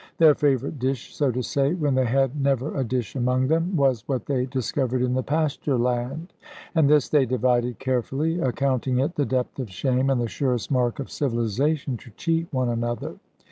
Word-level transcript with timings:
Their 0.17 0.33
favourite 0.33 0.79
dish 0.79 1.15
so 1.15 1.29
to 1.31 1.43
say, 1.43 1.75
when 1.75 1.93
they 1.93 2.05
had 2.07 2.41
never 2.41 2.75
a 2.75 2.83
dish 2.83 3.15
among 3.15 3.45
them 3.49 3.75
was 3.75 4.03
what 4.07 4.25
they 4.25 4.47
discovered 4.47 5.03
in 5.03 5.13
the 5.13 5.21
pasture 5.21 5.77
land; 5.77 6.33
and 6.73 6.89
this 6.89 7.07
they 7.07 7.27
divided 7.27 7.77
carefully; 7.77 8.39
accounting 8.39 8.97
it 8.97 9.13
the 9.13 9.27
depth 9.27 9.59
of 9.59 9.69
shame, 9.69 10.09
and 10.09 10.19
the 10.19 10.27
surest 10.27 10.71
mark 10.71 10.97
of 10.97 11.11
civilisation, 11.11 11.97
to 11.97 12.09
cheat 12.17 12.47
one 12.51 12.69
another. 12.69 13.17